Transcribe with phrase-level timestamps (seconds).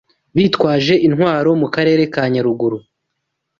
[0.35, 2.77] bitwaje intwaro mu Karere ka Nyaruguru